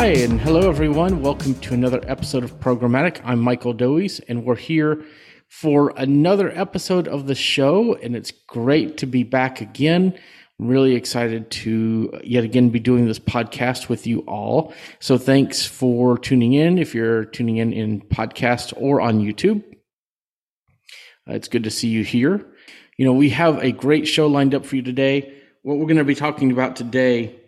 Hi, 0.00 0.12
and 0.12 0.40
hello, 0.40 0.66
everyone. 0.66 1.20
Welcome 1.20 1.56
to 1.56 1.74
another 1.74 2.00
episode 2.06 2.42
of 2.42 2.58
Programmatic. 2.58 3.20
I'm 3.22 3.38
Michael 3.38 3.74
Doise, 3.74 4.18
and 4.20 4.46
we're 4.46 4.56
here 4.56 5.04
for 5.46 5.92
another 5.94 6.50
episode 6.58 7.06
of 7.06 7.26
the 7.26 7.34
show. 7.34 7.96
And 7.96 8.16
it's 8.16 8.30
great 8.30 8.96
to 8.96 9.06
be 9.06 9.24
back 9.24 9.60
again. 9.60 10.18
I'm 10.58 10.68
really 10.68 10.94
excited 10.94 11.50
to 11.50 12.18
yet 12.24 12.44
again 12.44 12.70
be 12.70 12.80
doing 12.80 13.04
this 13.04 13.18
podcast 13.18 13.90
with 13.90 14.06
you 14.06 14.20
all. 14.20 14.72
So 15.00 15.18
thanks 15.18 15.66
for 15.66 16.16
tuning 16.16 16.54
in. 16.54 16.78
If 16.78 16.94
you're 16.94 17.26
tuning 17.26 17.58
in 17.58 17.74
in 17.74 18.00
podcast 18.00 18.72
or 18.78 19.02
on 19.02 19.20
YouTube, 19.20 19.62
uh, 21.28 21.34
it's 21.34 21.48
good 21.48 21.64
to 21.64 21.70
see 21.70 21.88
you 21.88 22.04
here. 22.04 22.46
You 22.96 23.04
know, 23.04 23.12
we 23.12 23.28
have 23.28 23.62
a 23.62 23.70
great 23.70 24.08
show 24.08 24.28
lined 24.28 24.54
up 24.54 24.64
for 24.64 24.76
you 24.76 24.82
today. 24.82 25.34
What 25.60 25.76
we're 25.76 25.84
going 25.84 25.98
to 25.98 26.04
be 26.04 26.14
talking 26.14 26.52
about 26.52 26.74
today 26.74 27.39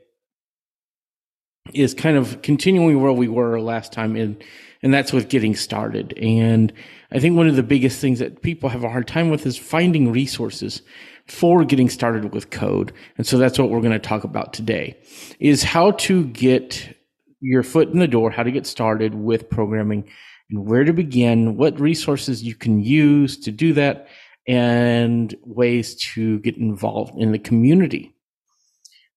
is 1.74 1.94
kind 1.94 2.16
of 2.16 2.42
continuing 2.42 3.00
where 3.00 3.12
we 3.12 3.28
were 3.28 3.60
last 3.60 3.92
time 3.92 4.16
in 4.16 4.42
and 4.82 4.92
that's 4.92 5.12
with 5.12 5.28
getting 5.28 5.54
started. 5.54 6.12
And 6.18 6.72
i 7.12 7.18
think 7.18 7.36
one 7.36 7.48
of 7.48 7.56
the 7.56 7.62
biggest 7.62 8.00
things 8.00 8.18
that 8.18 8.42
people 8.42 8.68
have 8.68 8.84
a 8.84 8.90
hard 8.90 9.06
time 9.06 9.30
with 9.30 9.46
is 9.46 9.56
finding 9.56 10.10
resources 10.10 10.82
for 11.26 11.64
getting 11.64 11.88
started 11.88 12.32
with 12.32 12.50
code. 12.50 12.92
And 13.16 13.26
so 13.26 13.38
that's 13.38 13.58
what 13.58 13.70
we're 13.70 13.80
going 13.80 13.92
to 13.92 13.98
talk 13.98 14.24
about 14.24 14.52
today 14.52 14.98
is 15.38 15.62
how 15.62 15.92
to 15.92 16.24
get 16.26 16.96
your 17.40 17.62
foot 17.62 17.88
in 17.88 17.98
the 17.98 18.08
door 18.08 18.30
how 18.30 18.42
to 18.42 18.52
get 18.52 18.66
started 18.66 19.14
with 19.14 19.50
programming 19.50 20.08
and 20.50 20.66
where 20.66 20.84
to 20.84 20.92
begin 20.92 21.56
what 21.56 21.80
resources 21.80 22.42
you 22.42 22.54
can 22.54 22.80
use 22.80 23.36
to 23.36 23.50
do 23.50 23.72
that 23.72 24.06
and 24.46 25.34
ways 25.44 25.94
to 25.96 26.38
get 26.40 26.56
involved 26.56 27.16
in 27.16 27.32
the 27.32 27.38
community. 27.38 28.14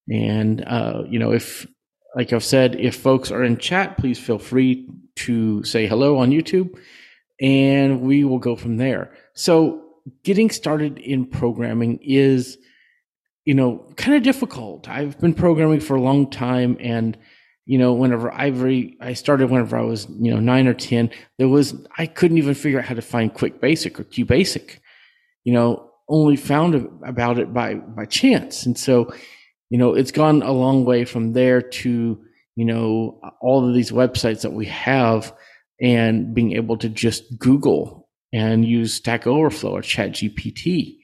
And 0.09 0.63
uh, 0.65 1.03
you 1.08 1.19
know 1.19 1.31
if 1.31 1.67
like 2.16 2.31
I've 2.31 2.44
said, 2.44 2.75
if 2.80 2.95
folks 2.95 3.30
are 3.30 3.44
in 3.44 3.58
chat, 3.58 3.97
please 3.97 4.17
feel 4.17 4.39
free 4.39 4.89
to 5.17 5.63
say 5.63 5.85
hello 5.85 6.17
on 6.17 6.31
YouTube 6.31 6.77
and 7.41 8.02
we 8.02 8.23
will 8.23 8.39
go 8.39 8.55
from 8.55 8.77
there. 8.77 9.13
So, 9.33 9.81
getting 10.23 10.49
started 10.49 10.97
in 10.99 11.25
programming 11.25 11.99
is, 12.02 12.58
you 13.43 13.53
know, 13.53 13.91
kind 13.97 14.16
of 14.16 14.23
difficult. 14.23 14.88
I've 14.88 15.19
been 15.19 15.33
programming 15.33 15.80
for 15.81 15.95
a 15.95 16.02
long 16.02 16.30
time 16.30 16.77
and 16.80 17.17
you 17.66 17.80
know, 17.80 17.93
whenever 17.93 18.31
I 18.31 18.93
I 19.02 19.13
started 19.13 19.49
whenever 19.49 19.75
I 19.75 19.81
was, 19.81 20.08
you 20.19 20.31
know, 20.31 20.39
nine 20.39 20.67
or 20.67 20.73
10, 20.73 21.09
there 21.39 21.47
was, 21.47 21.73
I 21.97 22.05
couldn't 22.05 22.38
even 22.38 22.53
figure 22.53 22.77
out 22.80 22.86
how 22.86 22.93
to 22.93 23.02
find 23.02 23.33
QuickBASIC 23.33 23.99
or 23.99 24.03
QBasic, 24.03 24.77
you 25.43 25.52
know, 25.52 25.89
only 26.08 26.36
found 26.36 26.75
about 27.03 27.39
it 27.39 27.53
by, 27.53 27.73
by 27.73 28.05
chance. 28.05 28.67
And 28.67 28.77
so 28.77 29.11
you 29.75 29.79
know, 29.79 29.93
it's 29.93 30.13
gone 30.13 30.41
a 30.41 30.53
long 30.53 30.85
way 30.85 31.03
from 31.03 31.33
there 31.33 31.61
to, 31.61 32.17
you 32.55 32.63
know, 32.63 33.19
all 33.41 33.67
of 33.67 33.75
these 33.75 33.91
websites 33.91 34.43
that 34.43 34.53
we 34.53 34.67
have 34.67 35.35
and 35.81 36.33
being 36.33 36.53
able 36.53 36.77
to 36.77 36.87
just 36.87 37.37
Google 37.37 38.07
and 38.31 38.63
use 38.63 38.93
Stack 38.93 39.27
Overflow 39.27 39.71
or 39.71 39.81
ChatGPT. 39.81 40.99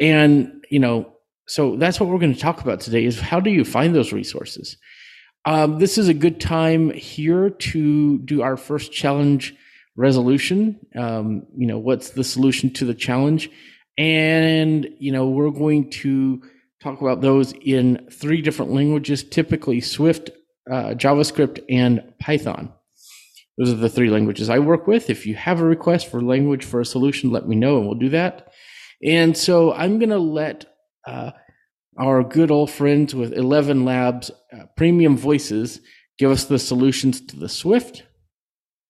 And, 0.00 0.64
you 0.68 0.80
know, 0.80 1.12
so 1.46 1.76
that's 1.76 2.00
what 2.00 2.08
we're 2.08 2.18
going 2.18 2.34
to 2.34 2.40
talk 2.40 2.60
about 2.60 2.80
today 2.80 3.04
is 3.04 3.20
how 3.20 3.38
do 3.38 3.48
you 3.48 3.64
find 3.64 3.94
those 3.94 4.12
resources? 4.12 4.76
Um, 5.44 5.78
this 5.78 5.96
is 5.96 6.08
a 6.08 6.12
good 6.12 6.40
time 6.40 6.90
here 6.90 7.48
to 7.48 8.18
do 8.18 8.42
our 8.42 8.56
first 8.56 8.90
challenge 8.90 9.54
resolution. 9.94 10.80
Um, 10.96 11.46
you 11.56 11.68
know, 11.68 11.78
what's 11.78 12.10
the 12.10 12.24
solution 12.24 12.72
to 12.72 12.84
the 12.84 12.94
challenge? 12.94 13.50
And, 13.96 14.88
you 14.98 15.12
know, 15.12 15.28
we're 15.28 15.50
going 15.50 15.90
to 15.90 16.42
talk 16.82 17.00
about 17.00 17.20
those 17.20 17.52
in 17.52 18.08
three 18.10 18.40
different 18.40 18.72
languages, 18.72 19.22
typically 19.22 19.80
Swift, 19.80 20.30
uh, 20.70 20.94
JavaScript, 20.94 21.62
and 21.68 22.02
Python. 22.20 22.72
Those 23.58 23.72
are 23.72 23.76
the 23.76 23.90
three 23.90 24.08
languages 24.08 24.48
I 24.48 24.58
work 24.58 24.86
with. 24.86 25.10
If 25.10 25.26
you 25.26 25.34
have 25.34 25.60
a 25.60 25.64
request 25.64 26.10
for 26.10 26.22
language 26.22 26.64
for 26.64 26.80
a 26.80 26.86
solution, 26.86 27.30
let 27.30 27.46
me 27.46 27.56
know 27.56 27.78
and 27.78 27.86
we'll 27.86 27.98
do 27.98 28.08
that. 28.10 28.48
And 29.04 29.36
so 29.36 29.72
I'm 29.74 29.98
going 29.98 30.10
to 30.10 30.18
let 30.18 30.64
uh, 31.06 31.32
our 31.98 32.22
good 32.22 32.50
old 32.50 32.70
friends 32.70 33.14
with 33.14 33.34
11 33.34 33.84
Labs 33.84 34.30
uh, 34.52 34.64
Premium 34.76 35.16
Voices 35.16 35.80
give 36.18 36.30
us 36.30 36.44
the 36.44 36.58
solutions 36.58 37.20
to 37.20 37.36
the 37.36 37.48
Swift. 37.48 38.04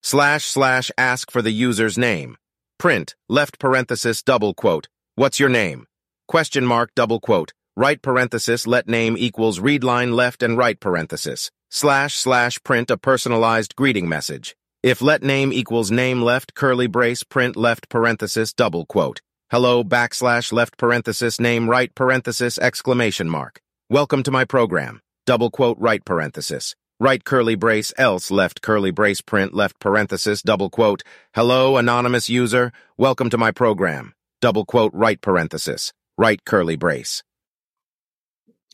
Slash 0.02 0.44
slash 0.44 0.90
ask 0.96 1.30
for 1.30 1.42
the 1.42 1.50
user's 1.50 1.98
name. 1.98 2.36
Print, 2.78 3.14
left 3.28 3.58
parenthesis, 3.58 4.22
double 4.22 4.54
quote. 4.54 4.88
What's 5.14 5.40
your 5.40 5.50
name? 5.50 5.86
Question 6.28 6.64
mark, 6.64 6.90
double 6.94 7.20
quote 7.20 7.52
right 7.76 8.02
parenthesis 8.02 8.66
let 8.66 8.88
name 8.88 9.16
equals 9.16 9.60
read 9.60 9.84
line 9.84 10.12
left 10.12 10.42
and 10.42 10.58
right 10.58 10.78
parenthesis, 10.80 11.50
slash 11.70 12.14
slash 12.14 12.62
print 12.62 12.90
a 12.90 12.96
personalized 12.96 13.76
greeting 13.76 14.08
message. 14.08 14.56
If 14.82 15.02
let 15.02 15.22
name 15.22 15.52
equals 15.52 15.90
name 15.90 16.22
left 16.22 16.54
curly 16.54 16.86
brace 16.86 17.22
print 17.22 17.56
left 17.56 17.88
parenthesis 17.88 18.52
double 18.52 18.86
quote. 18.86 19.20
Hello 19.50 19.84
backslash 19.84 20.52
left 20.52 20.78
parenthesis 20.78 21.38
name 21.38 21.68
right 21.68 21.94
parenthesis 21.94 22.58
exclamation 22.58 23.28
mark. 23.28 23.60
Welcome 23.88 24.22
to 24.24 24.30
my 24.30 24.44
program. 24.44 25.00
Double 25.26 25.50
quote 25.50 25.78
right 25.78 26.04
parenthesis. 26.04 26.74
Right 26.98 27.24
curly 27.24 27.54
brace 27.54 27.92
else 27.96 28.30
left 28.30 28.62
curly 28.62 28.90
brace 28.90 29.20
print 29.20 29.54
left 29.54 29.78
parenthesis 29.78 30.42
double 30.42 30.70
quote. 30.70 31.02
Hello 31.34 31.76
anonymous 31.76 32.28
user. 32.28 32.72
Welcome 32.98 33.30
to 33.30 33.38
my 33.38 33.52
program. 33.52 34.12
Double 34.40 34.64
quote 34.64 34.92
right 34.94 35.20
parenthesis. 35.20 35.92
Right 36.18 36.44
curly 36.44 36.76
brace. 36.76 37.22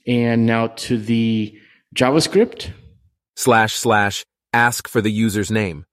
And 0.07 0.47
now 0.47 0.69
to 0.69 0.99
the 0.99 1.59
JavaScript. 1.95 2.73
Slash 3.37 3.75
slash 3.75 4.25
ask 4.53 4.89
for 4.89 5.01
the 5.01 5.11
user's 5.11 5.51
name. 5.51 5.85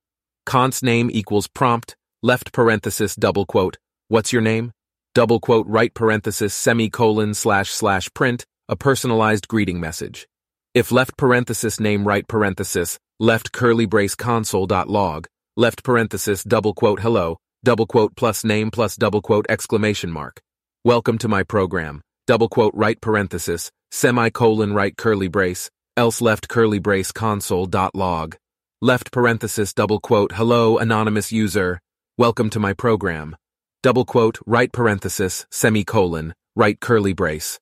Const 0.45 0.83
name 0.83 1.09
equals 1.11 1.47
prompt, 1.47 1.95
left 2.21 2.53
parenthesis 2.53 3.15
double 3.15 3.45
quote, 3.45 3.77
what's 4.09 4.31
your 4.31 4.41
name? 4.41 4.71
Double 5.15 5.39
quote 5.39 5.67
right 5.67 5.93
parenthesis 5.93 6.53
semicolon 6.53 7.33
slash 7.33 7.71
slash 7.71 8.09
print, 8.13 8.45
a 8.69 8.75
personalized 8.75 9.47
greeting 9.47 9.79
message. 9.79 10.27
If 10.73 10.91
left 10.91 11.17
parenthesis 11.17 11.79
name 11.79 12.07
right 12.07 12.27
parenthesis, 12.27 12.99
left 13.19 13.51
curly 13.51 13.85
brace 13.85 14.15
console 14.15 14.65
dot 14.65 14.89
log, 14.89 15.27
left 15.55 15.83
parenthesis 15.83 16.43
double 16.43 16.73
quote 16.73 16.99
hello, 16.99 17.37
double 17.63 17.85
quote 17.85 18.15
plus 18.15 18.43
name 18.43 18.71
plus 18.71 18.95
double 18.95 19.21
quote 19.21 19.45
exclamation 19.49 20.11
mark. 20.11 20.41
Welcome 20.83 21.17
to 21.19 21.27
my 21.27 21.43
program, 21.43 22.01
double 22.27 22.49
quote 22.49 22.73
right 22.75 22.99
parenthesis, 22.99 23.69
semicolon 23.95 24.73
right 24.73 24.97
curly 24.97 25.27
brace, 25.27 25.69
else 25.95 26.19
left 26.19 26.49
curly 26.49 26.79
brace 26.79 27.11
console 27.11 27.67
dot 27.67 27.93
log, 27.93 28.35
left 28.81 29.11
parenthesis 29.11 29.71
double 29.71 29.99
quote 29.99 30.31
hello 30.31 30.79
anonymous 30.79 31.31
user, 31.31 31.79
welcome 32.17 32.49
to 32.49 32.59
my 32.59 32.73
program, 32.73 33.35
double 33.83 34.03
quote 34.03 34.39
right 34.47 34.71
parenthesis 34.71 35.45
semicolon 35.51 36.33
right 36.55 36.79
curly 36.79 37.13
brace. 37.13 37.59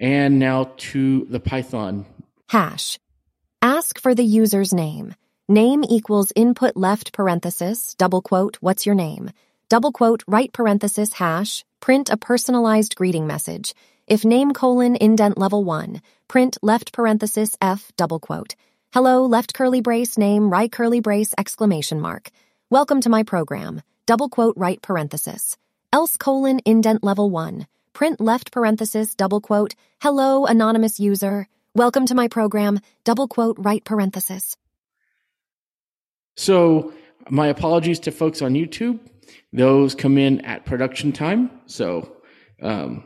And 0.00 0.38
now 0.38 0.72
to 0.78 1.26
the 1.26 1.38
Python. 1.38 2.06
Hash. 2.48 2.98
Ask 3.60 4.00
for 4.00 4.14
the 4.14 4.24
user's 4.24 4.72
name. 4.72 5.14
Name 5.50 5.84
equals 5.84 6.32
input 6.34 6.78
left 6.78 7.12
parenthesis, 7.12 7.94
double 7.98 8.22
quote, 8.22 8.56
what's 8.60 8.86
your 8.86 8.94
name? 8.94 9.32
Double 9.68 9.92
quote, 9.92 10.22
right 10.26 10.50
parenthesis, 10.50 11.12
hash, 11.12 11.62
print 11.80 12.08
a 12.08 12.16
personalized 12.16 12.96
greeting 12.96 13.26
message. 13.26 13.74
If 14.12 14.26
name 14.26 14.52
colon 14.52 14.94
indent 14.94 15.38
level 15.38 15.64
1, 15.64 16.02
print 16.28 16.58
left 16.60 16.92
parenthesis 16.92 17.56
F 17.62 17.90
double 17.96 18.20
quote. 18.20 18.56
Hello, 18.92 19.24
left 19.24 19.54
curly 19.54 19.80
brace 19.80 20.18
name, 20.18 20.50
right 20.50 20.70
curly 20.70 21.00
brace 21.00 21.32
exclamation 21.38 21.98
mark. 21.98 22.28
Welcome 22.68 23.00
to 23.00 23.08
my 23.08 23.22
program. 23.22 23.80
Double 24.04 24.28
quote 24.28 24.54
right 24.58 24.82
parenthesis. 24.82 25.56
Else 25.94 26.18
colon 26.18 26.60
indent 26.66 27.02
level 27.02 27.30
1. 27.30 27.66
Print 27.94 28.20
left 28.20 28.52
parenthesis 28.52 29.14
double 29.14 29.40
quote. 29.40 29.74
Hello, 30.02 30.44
anonymous 30.44 31.00
user. 31.00 31.48
Welcome 31.74 32.04
to 32.04 32.14
my 32.14 32.28
program. 32.28 32.80
Double 33.04 33.28
quote 33.28 33.56
right 33.58 33.82
parenthesis. 33.82 34.58
So, 36.36 36.92
my 37.30 37.46
apologies 37.46 38.00
to 38.00 38.10
folks 38.10 38.42
on 38.42 38.52
YouTube. 38.52 39.00
Those 39.54 39.94
come 39.94 40.18
in 40.18 40.42
at 40.42 40.66
production 40.66 41.12
time. 41.12 41.50
So, 41.64 42.14
um, 42.60 43.04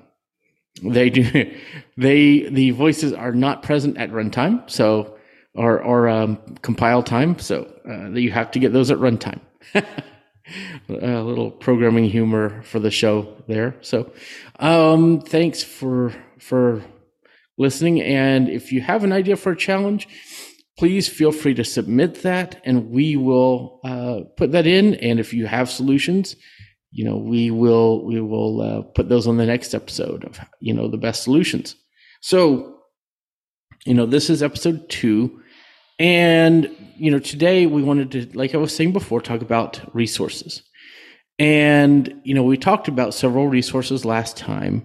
they 0.83 1.11
do 1.11 1.55
they 1.97 2.49
the 2.49 2.71
voices 2.71 3.13
are 3.13 3.33
not 3.33 3.63
present 3.63 3.97
at 3.97 4.11
runtime 4.11 4.69
so 4.71 5.17
or 5.55 5.83
or 5.83 6.09
um, 6.09 6.37
compile 6.63 7.03
time 7.03 7.39
so 7.39 7.73
uh, 7.89 8.11
you 8.11 8.31
have 8.31 8.51
to 8.51 8.59
get 8.59 8.73
those 8.73 8.91
at 8.91 8.99
runtime. 8.99 9.41
A 10.89 11.23
little 11.23 11.51
programming 11.51 12.05
humor 12.05 12.63
for 12.63 12.79
the 12.79 12.91
show 12.91 13.43
there 13.49 13.75
so 13.81 14.13
um, 14.61 15.21
thanks 15.21 15.65
for 15.65 16.13
for 16.39 16.85
listening 17.59 18.01
and 18.01 18.49
if 18.49 18.71
you 18.71 18.81
have 18.81 19.03
an 19.03 19.13
idea 19.13 19.35
for 19.35 19.53
a 19.53 19.57
challenge 19.57 20.07
please 20.79 21.09
feel 21.09 21.33
free 21.33 21.55
to 21.55 21.65
submit 21.65 22.23
that 22.23 22.61
and 22.65 22.91
we 22.91 23.17
will 23.17 23.81
uh, 23.83 24.21
put 24.37 24.53
that 24.53 24.69
in 24.69 24.95
and 24.97 25.19
if 25.19 25.33
you 25.33 25.47
have 25.47 25.69
solutions 25.69 26.37
you 26.97 27.05
know 27.05 27.17
we 27.33 27.51
will 27.51 28.05
we 28.05 28.21
will 28.21 28.61
uh, 28.63 28.83
put 28.97 29.09
those 29.09 29.27
on 29.27 29.37
the 29.37 29.47
next 29.47 29.75
episode 29.75 30.25
of 30.25 30.41
you 30.61 30.75
know 30.75 30.89
the 30.89 31.03
best 31.07 31.23
solutions 31.23 31.77
so 32.21 32.37
you 33.85 33.95
know 33.95 34.07
this 34.07 34.31
is 34.31 34.43
episode 34.43 34.89
two 34.89 35.41
And, 35.99 36.71
you 36.99 37.11
know, 37.11 37.19
today 37.19 37.67
we 37.67 37.83
wanted 37.83 38.11
to, 38.13 38.39
like 38.39 38.55
I 38.55 38.59
was 38.59 38.75
saying 38.77 38.93
before, 38.93 39.21
talk 39.21 39.41
about 39.41 39.81
resources. 39.95 40.63
And, 41.39 42.21
you 42.23 42.35
know, 42.35 42.43
we 42.43 42.59
talked 42.59 42.89
about 42.89 43.15
several 43.15 43.49
resources 43.49 44.05
last 44.05 44.37
time. 44.37 44.85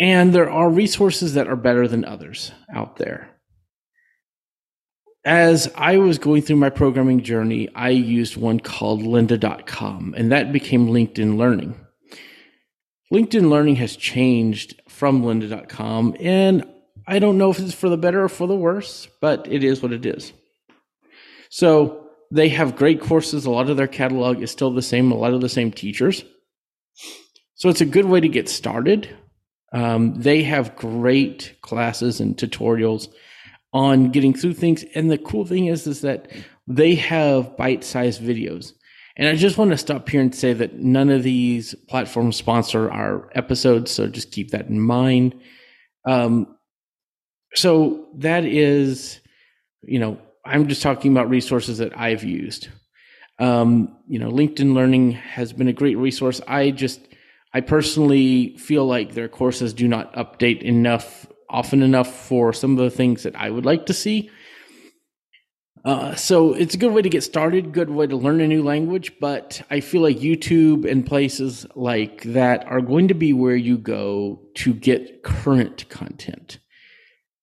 And 0.00 0.32
there 0.32 0.50
are 0.50 0.70
resources 0.70 1.34
that 1.34 1.48
are 1.48 1.56
better 1.56 1.86
than 1.88 2.04
others 2.04 2.52
out 2.74 2.96
there. 2.96 3.35
As 5.26 5.68
I 5.74 5.96
was 5.96 6.18
going 6.18 6.42
through 6.42 6.54
my 6.54 6.70
programming 6.70 7.24
journey, 7.24 7.68
I 7.74 7.88
used 7.88 8.36
one 8.36 8.60
called 8.60 9.02
lynda.com, 9.02 10.14
and 10.16 10.30
that 10.30 10.52
became 10.52 10.86
LinkedIn 10.86 11.36
Learning. 11.36 11.74
LinkedIn 13.12 13.50
Learning 13.50 13.74
has 13.74 13.96
changed 13.96 14.80
from 14.88 15.22
lynda.com, 15.22 16.14
and 16.20 16.64
I 17.08 17.18
don't 17.18 17.38
know 17.38 17.50
if 17.50 17.58
it's 17.58 17.74
for 17.74 17.88
the 17.88 17.96
better 17.96 18.22
or 18.22 18.28
for 18.28 18.46
the 18.46 18.54
worse, 18.54 19.08
but 19.20 19.48
it 19.50 19.64
is 19.64 19.82
what 19.82 19.90
it 19.90 20.06
is. 20.06 20.32
So 21.48 22.08
they 22.30 22.50
have 22.50 22.76
great 22.76 23.00
courses. 23.00 23.46
A 23.46 23.50
lot 23.50 23.68
of 23.68 23.76
their 23.76 23.88
catalog 23.88 24.40
is 24.40 24.52
still 24.52 24.70
the 24.70 24.80
same, 24.80 25.10
a 25.10 25.16
lot 25.16 25.34
of 25.34 25.40
the 25.40 25.48
same 25.48 25.72
teachers. 25.72 26.24
So 27.56 27.68
it's 27.68 27.80
a 27.80 27.84
good 27.84 28.04
way 28.04 28.20
to 28.20 28.28
get 28.28 28.48
started. 28.48 29.08
Um, 29.72 30.22
they 30.22 30.44
have 30.44 30.76
great 30.76 31.56
classes 31.62 32.20
and 32.20 32.36
tutorials 32.36 33.08
on 33.72 34.10
getting 34.10 34.34
through 34.34 34.54
things. 34.54 34.84
And 34.94 35.10
the 35.10 35.18
cool 35.18 35.44
thing 35.44 35.66
is, 35.66 35.86
is 35.86 36.00
that 36.02 36.30
they 36.66 36.94
have 36.94 37.56
bite-sized 37.56 38.22
videos. 38.22 38.72
And 39.16 39.28
I 39.28 39.34
just 39.34 39.56
want 39.56 39.70
to 39.70 39.78
stop 39.78 40.08
here 40.08 40.20
and 40.20 40.34
say 40.34 40.52
that 40.52 40.78
none 40.78 41.08
of 41.08 41.22
these 41.22 41.74
platforms 41.88 42.36
sponsor 42.36 42.90
our 42.90 43.30
episodes, 43.34 43.90
so 43.90 44.08
just 44.08 44.30
keep 44.30 44.50
that 44.50 44.66
in 44.66 44.80
mind. 44.80 45.34
Um, 46.06 46.56
so 47.54 48.08
that 48.16 48.44
is, 48.44 49.20
you 49.82 49.98
know, 49.98 50.18
I'm 50.44 50.68
just 50.68 50.82
talking 50.82 51.12
about 51.12 51.30
resources 51.30 51.78
that 51.78 51.98
I've 51.98 52.24
used. 52.24 52.68
Um, 53.38 53.96
you 54.06 54.18
know, 54.18 54.30
LinkedIn 54.30 54.74
Learning 54.74 55.12
has 55.12 55.52
been 55.52 55.68
a 55.68 55.72
great 55.72 55.98
resource. 55.98 56.40
I 56.46 56.70
just, 56.70 57.00
I 57.54 57.62
personally 57.62 58.56
feel 58.58 58.86
like 58.86 59.14
their 59.14 59.28
courses 59.28 59.72
do 59.72 59.88
not 59.88 60.14
update 60.14 60.62
enough, 60.62 61.26
often 61.50 61.82
enough 61.82 62.12
for 62.12 62.52
some 62.52 62.72
of 62.72 62.78
the 62.78 62.90
things 62.90 63.22
that 63.22 63.36
I 63.36 63.50
would 63.50 63.64
like 63.64 63.86
to 63.86 63.94
see. 63.94 64.30
Uh, 65.84 66.16
so 66.16 66.52
it's 66.52 66.74
a 66.74 66.78
good 66.78 66.92
way 66.92 67.00
to 67.00 67.08
get 67.08 67.22
started, 67.22 67.72
good 67.72 67.90
way 67.90 68.08
to 68.08 68.16
learn 68.16 68.40
a 68.40 68.48
new 68.48 68.62
language. 68.62 69.12
But 69.20 69.62
I 69.70 69.78
feel 69.78 70.02
like 70.02 70.16
YouTube 70.16 70.90
and 70.90 71.06
places 71.06 71.64
like 71.76 72.22
that 72.24 72.66
are 72.66 72.80
going 72.80 73.06
to 73.08 73.14
be 73.14 73.32
where 73.32 73.54
you 73.54 73.78
go 73.78 74.40
to 74.56 74.74
get 74.74 75.22
current 75.22 75.88
content. 75.88 76.58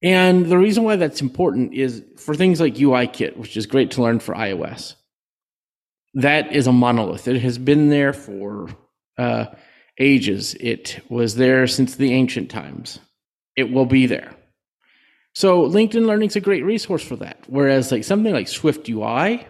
And 0.02 0.48
the 0.48 0.58
reason 0.58 0.84
why 0.84 0.98
that's 0.98 1.22
important 1.22 1.74
is 1.74 2.04
for 2.18 2.36
things 2.36 2.60
like 2.60 2.76
UIKit, 2.76 3.38
which 3.38 3.56
is 3.56 3.66
great 3.66 3.92
to 3.92 4.04
learn 4.04 4.20
for 4.20 4.36
iOS. 4.36 4.96
That 6.16 6.52
is 6.52 6.68
a 6.68 6.74
monolith. 6.74 7.30
It 7.30 7.42
has 7.42 7.58
been 7.58 7.90
there 7.90 8.12
for 8.12 8.68
uh, 9.18 9.46
ages. 9.98 10.54
It 10.56 11.00
was 11.08 11.36
there 11.36 11.66
since 11.68 11.96
the 11.96 12.12
ancient 12.12 12.52
times. 12.52 13.00
It 13.56 13.72
will 13.72 13.86
be 13.86 14.06
there. 14.06 14.34
So 15.34 15.68
LinkedIn 15.68 16.06
Learning 16.06 16.30
is 16.30 16.36
a 16.36 16.42
great 16.42 16.64
resource 16.64 17.04
for 17.04 17.16
that. 17.18 17.44
Whereas 17.48 17.92
like 17.92 18.04
something 18.04 18.34
like 18.34 18.48
SwiftUI 18.48 19.46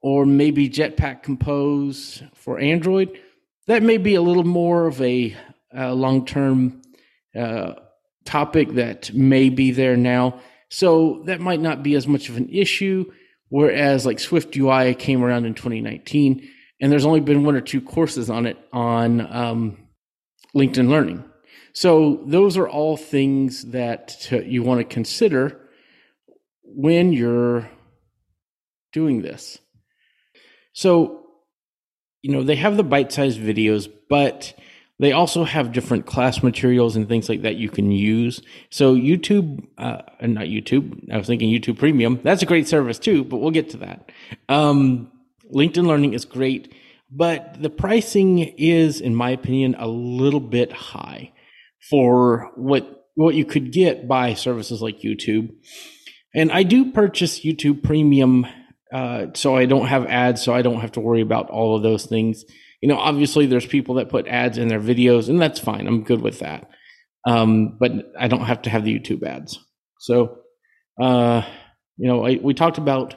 or 0.00 0.24
maybe 0.24 0.68
Jetpack 0.68 1.22
Compose 1.22 2.22
for 2.34 2.58
Android, 2.58 3.18
that 3.66 3.82
may 3.82 3.98
be 3.98 4.14
a 4.14 4.22
little 4.22 4.44
more 4.44 4.86
of 4.86 5.00
a, 5.02 5.36
a 5.72 5.94
long 5.94 6.24
term 6.24 6.80
uh, 7.38 7.74
topic 8.24 8.74
that 8.74 9.12
may 9.12 9.50
be 9.50 9.72
there 9.72 9.96
now. 9.96 10.40
So 10.70 11.22
that 11.26 11.40
might 11.40 11.60
not 11.60 11.82
be 11.82 11.94
as 11.94 12.06
much 12.06 12.28
of 12.28 12.36
an 12.36 12.48
issue. 12.48 13.10
Whereas 13.50 14.04
like 14.06 14.18
SwiftUI 14.18 14.98
came 14.98 15.22
around 15.22 15.44
in 15.44 15.54
2019 15.54 16.48
and 16.80 16.92
there's 16.92 17.06
only 17.06 17.20
been 17.20 17.44
one 17.44 17.56
or 17.56 17.60
two 17.60 17.80
courses 17.80 18.30
on 18.30 18.46
it 18.46 18.56
on 18.72 19.20
um, 19.34 19.88
LinkedIn 20.54 20.88
Learning. 20.88 21.24
So 21.78 22.24
those 22.26 22.56
are 22.56 22.68
all 22.68 22.96
things 22.96 23.66
that 23.66 24.08
to, 24.22 24.44
you 24.44 24.64
want 24.64 24.80
to 24.80 24.84
consider 24.84 25.60
when 26.64 27.12
you're 27.12 27.70
doing 28.92 29.22
this. 29.22 29.58
So, 30.72 31.24
you 32.20 32.32
know, 32.32 32.42
they 32.42 32.56
have 32.56 32.76
the 32.76 32.82
bite 32.82 33.12
sized 33.12 33.38
videos, 33.38 33.88
but 34.10 34.58
they 34.98 35.12
also 35.12 35.44
have 35.44 35.70
different 35.70 36.04
class 36.04 36.42
materials 36.42 36.96
and 36.96 37.06
things 37.08 37.28
like 37.28 37.42
that 37.42 37.54
you 37.54 37.70
can 37.70 37.92
use. 37.92 38.42
So 38.70 38.96
YouTube, 38.96 39.64
uh, 39.78 40.02
not 40.20 40.46
YouTube, 40.46 41.08
I 41.12 41.16
was 41.16 41.28
thinking 41.28 41.48
YouTube 41.48 41.78
Premium. 41.78 42.18
That's 42.24 42.42
a 42.42 42.46
great 42.46 42.66
service 42.66 42.98
too, 42.98 43.22
but 43.22 43.36
we'll 43.36 43.52
get 43.52 43.70
to 43.70 43.76
that. 43.76 44.10
Um, 44.48 45.12
LinkedIn 45.54 45.86
Learning 45.86 46.14
is 46.14 46.24
great, 46.24 46.74
but 47.08 47.62
the 47.62 47.70
pricing 47.70 48.40
is, 48.40 49.00
in 49.00 49.14
my 49.14 49.30
opinion, 49.30 49.76
a 49.78 49.86
little 49.86 50.40
bit 50.40 50.72
high 50.72 51.30
for 51.90 52.50
what 52.56 53.06
what 53.14 53.34
you 53.34 53.44
could 53.44 53.72
get 53.72 54.06
by 54.06 54.34
services 54.34 54.80
like 54.80 55.00
YouTube. 55.00 55.50
And 56.34 56.52
I 56.52 56.62
do 56.62 56.92
purchase 56.92 57.40
YouTube 57.40 57.82
Premium, 57.82 58.46
uh, 58.92 59.26
so 59.34 59.56
I 59.56 59.66
don't 59.66 59.86
have 59.86 60.06
ads, 60.06 60.42
so 60.42 60.54
I 60.54 60.62
don't 60.62 60.80
have 60.80 60.92
to 60.92 61.00
worry 61.00 61.20
about 61.20 61.50
all 61.50 61.76
of 61.76 61.82
those 61.82 62.06
things 62.06 62.44
you 62.80 62.88
know, 62.88 62.96
obviously 62.96 63.46
there's 63.46 63.66
people 63.66 63.96
that 63.96 64.08
put 64.08 64.28
ads 64.28 64.58
in 64.58 64.68
their 64.68 64.80
videos, 64.80 65.28
and 65.28 65.40
that's 65.40 65.58
fine. 65.58 65.86
I'm 65.86 66.04
good 66.04 66.22
with 66.22 66.40
that. 66.40 66.70
Um, 67.26 67.76
but 67.78 67.92
I 68.18 68.28
don't 68.28 68.44
have 68.44 68.62
to 68.62 68.70
have 68.70 68.84
the 68.84 68.98
YouTube 68.98 69.24
ads. 69.24 69.58
So, 69.98 70.38
uh, 71.00 71.42
you 71.96 72.06
know, 72.06 72.24
I, 72.24 72.38
we 72.40 72.54
talked 72.54 72.78
about 72.78 73.16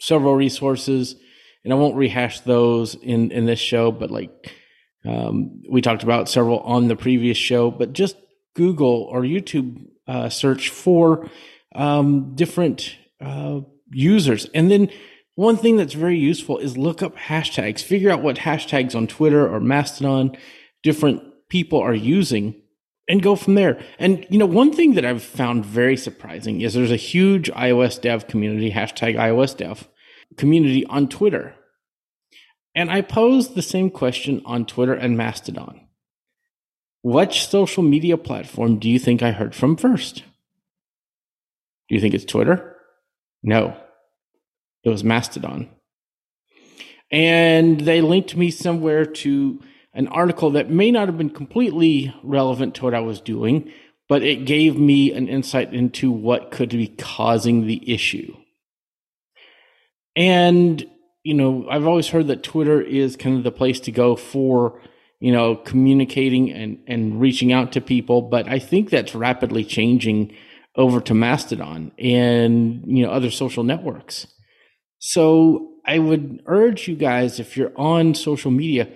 several 0.00 0.34
resources, 0.34 1.14
and 1.64 1.72
I 1.72 1.76
won't 1.76 1.96
rehash 1.96 2.40
those 2.40 2.94
in 2.94 3.30
in 3.30 3.44
this 3.44 3.58
show. 3.58 3.92
But 3.92 4.10
like, 4.10 4.30
um, 5.04 5.62
we 5.70 5.80
talked 5.80 6.02
about 6.02 6.28
several 6.28 6.60
on 6.60 6.88
the 6.88 6.96
previous 6.96 7.36
show. 7.36 7.70
But 7.70 7.92
just 7.92 8.16
Google 8.54 9.08
or 9.10 9.22
YouTube 9.22 9.86
uh, 10.06 10.28
search 10.28 10.70
for 10.70 11.28
um, 11.74 12.34
different 12.34 12.96
uh, 13.20 13.60
users, 13.90 14.46
and 14.54 14.70
then 14.70 14.90
one 15.34 15.56
thing 15.56 15.76
that's 15.76 15.94
very 15.94 16.18
useful 16.18 16.58
is 16.58 16.76
look 16.76 17.00
up 17.00 17.16
hashtags, 17.16 17.80
figure 17.80 18.10
out 18.10 18.22
what 18.22 18.38
hashtags 18.38 18.96
on 18.96 19.06
Twitter 19.06 19.48
or 19.48 19.60
Mastodon 19.60 20.36
different 20.82 21.22
people 21.48 21.78
are 21.78 21.94
using 21.94 22.60
and 23.08 23.22
go 23.22 23.36
from 23.36 23.54
there. 23.54 23.80
And 23.98 24.26
you 24.30 24.38
know, 24.38 24.46
one 24.46 24.72
thing 24.72 24.94
that 24.94 25.04
I've 25.04 25.22
found 25.22 25.64
very 25.64 25.96
surprising 25.96 26.60
is 26.60 26.74
there's 26.74 26.90
a 26.90 26.96
huge 26.96 27.50
iOS 27.52 28.00
dev 28.00 28.26
community, 28.26 28.72
hashtag 28.72 29.14
iOS 29.14 29.56
dev 29.56 29.88
community 30.36 30.84
on 30.86 31.08
Twitter. 31.08 31.54
And 32.78 32.92
I 32.92 33.00
posed 33.00 33.56
the 33.56 33.62
same 33.62 33.90
question 33.90 34.40
on 34.44 34.64
Twitter 34.64 34.94
and 34.94 35.16
Mastodon. 35.16 35.80
Which 37.02 37.48
social 37.48 37.82
media 37.82 38.16
platform 38.16 38.78
do 38.78 38.88
you 38.88 39.00
think 39.00 39.20
I 39.20 39.32
heard 39.32 39.52
from 39.52 39.76
first? 39.76 40.22
Do 41.88 41.96
you 41.96 42.00
think 42.00 42.14
it's 42.14 42.24
Twitter? 42.24 42.76
No. 43.42 43.76
It 44.84 44.90
was 44.90 45.02
Mastodon. 45.02 45.68
And 47.10 47.80
they 47.80 48.00
linked 48.00 48.36
me 48.36 48.52
somewhere 48.52 49.04
to 49.04 49.60
an 49.92 50.06
article 50.06 50.52
that 50.52 50.70
may 50.70 50.92
not 50.92 51.08
have 51.08 51.18
been 51.18 51.30
completely 51.30 52.14
relevant 52.22 52.76
to 52.76 52.84
what 52.84 52.94
I 52.94 53.00
was 53.00 53.20
doing, 53.20 53.72
but 54.08 54.22
it 54.22 54.46
gave 54.46 54.78
me 54.78 55.12
an 55.12 55.26
insight 55.26 55.74
into 55.74 56.12
what 56.12 56.52
could 56.52 56.68
be 56.68 56.86
causing 56.86 57.66
the 57.66 57.92
issue. 57.92 58.36
And, 60.14 60.86
you 61.28 61.34
know, 61.34 61.66
I've 61.68 61.86
always 61.86 62.08
heard 62.08 62.28
that 62.28 62.42
Twitter 62.42 62.80
is 62.80 63.14
kind 63.14 63.36
of 63.36 63.44
the 63.44 63.52
place 63.52 63.80
to 63.80 63.92
go 63.92 64.16
for, 64.16 64.80
you 65.20 65.30
know, 65.30 65.56
communicating 65.56 66.50
and, 66.50 66.78
and 66.86 67.20
reaching 67.20 67.52
out 67.52 67.72
to 67.72 67.82
people. 67.82 68.22
But 68.22 68.48
I 68.48 68.58
think 68.58 68.88
that's 68.88 69.14
rapidly 69.14 69.62
changing 69.62 70.34
over 70.74 71.02
to 71.02 71.12
Mastodon 71.12 71.92
and, 71.98 72.82
you 72.86 73.04
know, 73.04 73.12
other 73.12 73.30
social 73.30 73.62
networks. 73.62 74.26
So 75.00 75.74
I 75.84 75.98
would 75.98 76.40
urge 76.46 76.88
you 76.88 76.96
guys, 76.96 77.38
if 77.38 77.58
you're 77.58 77.78
on 77.78 78.14
social 78.14 78.50
media, 78.50 78.88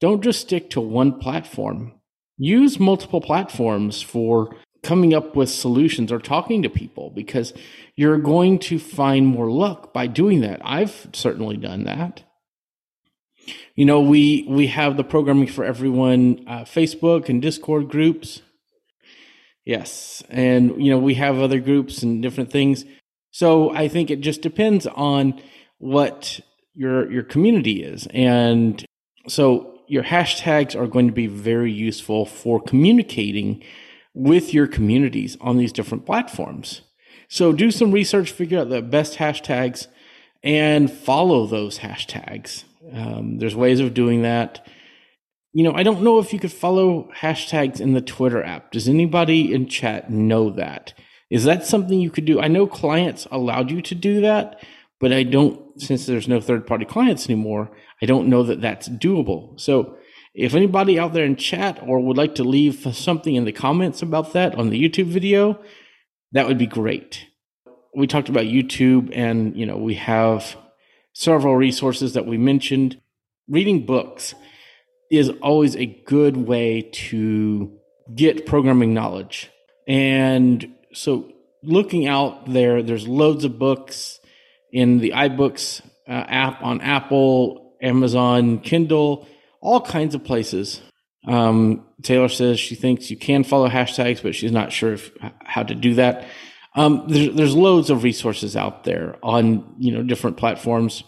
don't 0.00 0.22
just 0.22 0.42
stick 0.42 0.70
to 0.70 0.80
one 0.80 1.18
platform. 1.18 1.94
Use 2.38 2.78
multiple 2.78 3.20
platforms 3.20 4.00
for 4.00 4.54
coming 4.82 5.12
up 5.14 5.36
with 5.36 5.50
solutions 5.50 6.10
or 6.10 6.18
talking 6.18 6.62
to 6.62 6.70
people 6.70 7.10
because 7.10 7.52
you're 7.96 8.18
going 8.18 8.58
to 8.58 8.78
find 8.78 9.26
more 9.26 9.50
luck 9.50 9.92
by 9.92 10.06
doing 10.06 10.40
that. 10.40 10.60
I've 10.64 11.08
certainly 11.12 11.56
done 11.56 11.84
that. 11.84 12.22
You 13.74 13.84
know, 13.84 14.00
we 14.00 14.46
we 14.48 14.68
have 14.68 14.96
the 14.96 15.04
programming 15.04 15.46
for 15.46 15.64
everyone 15.64 16.44
uh, 16.46 16.64
Facebook 16.64 17.28
and 17.28 17.40
Discord 17.40 17.88
groups. 17.88 18.42
Yes, 19.64 20.22
and 20.28 20.82
you 20.82 20.90
know 20.90 20.98
we 20.98 21.14
have 21.14 21.38
other 21.38 21.60
groups 21.60 22.02
and 22.02 22.22
different 22.22 22.50
things. 22.50 22.84
So 23.30 23.70
I 23.70 23.88
think 23.88 24.10
it 24.10 24.20
just 24.20 24.42
depends 24.42 24.86
on 24.86 25.40
what 25.78 26.40
your 26.74 27.10
your 27.10 27.22
community 27.22 27.82
is. 27.82 28.06
And 28.12 28.84
so 29.28 29.78
your 29.86 30.04
hashtags 30.04 30.74
are 30.78 30.86
going 30.86 31.08
to 31.08 31.12
be 31.12 31.26
very 31.26 31.72
useful 31.72 32.24
for 32.24 32.60
communicating 32.60 33.62
with 34.14 34.52
your 34.52 34.66
communities 34.66 35.36
on 35.40 35.56
these 35.56 35.72
different 35.72 36.06
platforms. 36.06 36.82
So 37.28 37.52
do 37.52 37.70
some 37.70 37.92
research, 37.92 38.32
figure 38.32 38.58
out 38.58 38.70
the 38.70 38.82
best 38.82 39.18
hashtags, 39.18 39.86
and 40.42 40.90
follow 40.90 41.46
those 41.46 41.78
hashtags. 41.78 42.64
Um, 42.92 43.38
there's 43.38 43.54
ways 43.54 43.78
of 43.80 43.94
doing 43.94 44.22
that. 44.22 44.66
You 45.52 45.64
know, 45.64 45.74
I 45.74 45.82
don't 45.82 46.02
know 46.02 46.18
if 46.18 46.32
you 46.32 46.38
could 46.38 46.52
follow 46.52 47.08
hashtags 47.16 47.80
in 47.80 47.92
the 47.92 48.00
Twitter 48.00 48.42
app. 48.42 48.72
Does 48.72 48.88
anybody 48.88 49.52
in 49.52 49.68
chat 49.68 50.10
know 50.10 50.50
that? 50.50 50.94
Is 51.28 51.44
that 51.44 51.64
something 51.64 52.00
you 52.00 52.10
could 52.10 52.24
do? 52.24 52.40
I 52.40 52.48
know 52.48 52.66
clients 52.66 53.26
allowed 53.30 53.70
you 53.70 53.80
to 53.82 53.94
do 53.94 54.20
that, 54.22 54.64
but 54.98 55.12
I 55.12 55.22
don't, 55.22 55.80
since 55.80 56.06
there's 56.06 56.28
no 56.28 56.40
third 56.40 56.66
party 56.66 56.84
clients 56.84 57.26
anymore, 57.28 57.70
I 58.02 58.06
don't 58.06 58.28
know 58.28 58.42
that 58.42 58.60
that's 58.60 58.88
doable. 58.88 59.58
So 59.60 59.96
if 60.34 60.54
anybody 60.54 60.98
out 60.98 61.12
there 61.12 61.24
in 61.24 61.36
chat 61.36 61.82
or 61.84 62.00
would 62.00 62.16
like 62.16 62.36
to 62.36 62.44
leave 62.44 62.86
something 62.94 63.34
in 63.34 63.44
the 63.44 63.52
comments 63.52 64.02
about 64.02 64.32
that 64.32 64.54
on 64.54 64.70
the 64.70 64.82
YouTube 64.82 65.06
video, 65.06 65.60
that 66.32 66.46
would 66.46 66.58
be 66.58 66.66
great. 66.66 67.26
We 67.94 68.06
talked 68.06 68.28
about 68.28 68.44
YouTube 68.44 69.10
and, 69.12 69.56
you 69.56 69.66
know, 69.66 69.76
we 69.76 69.94
have 69.94 70.56
several 71.12 71.56
resources 71.56 72.12
that 72.14 72.26
we 72.26 72.38
mentioned. 72.38 73.00
Reading 73.48 73.84
books 73.84 74.34
is 75.10 75.30
always 75.42 75.74
a 75.74 75.86
good 75.86 76.36
way 76.36 76.82
to 76.82 77.76
get 78.14 78.46
programming 78.46 78.94
knowledge. 78.94 79.50
And 79.88 80.72
so 80.92 81.32
looking 81.64 82.06
out 82.06 82.52
there, 82.52 82.82
there's 82.82 83.08
loads 83.08 83.44
of 83.44 83.58
books 83.58 84.20
in 84.72 84.98
the 84.98 85.10
iBooks 85.10 85.80
uh, 86.08 86.12
app 86.12 86.62
on 86.62 86.80
Apple, 86.80 87.76
Amazon, 87.82 88.60
Kindle, 88.60 89.26
all 89.60 89.80
kinds 89.80 90.14
of 90.14 90.24
places. 90.24 90.80
Um, 91.26 91.86
Taylor 92.02 92.28
says 92.28 92.58
she 92.58 92.74
thinks 92.74 93.10
you 93.10 93.16
can 93.16 93.44
follow 93.44 93.68
hashtags, 93.68 94.22
but 94.22 94.34
she's 94.34 94.52
not 94.52 94.72
sure 94.72 94.94
if, 94.94 95.10
how 95.44 95.62
to 95.62 95.74
do 95.74 95.94
that. 95.94 96.26
Um, 96.74 97.04
there's, 97.08 97.34
there's 97.34 97.54
loads 97.54 97.90
of 97.90 98.04
resources 98.04 98.56
out 98.56 98.84
there 98.84 99.16
on 99.22 99.74
you 99.78 99.92
know 99.92 100.02
different 100.02 100.36
platforms. 100.36 101.02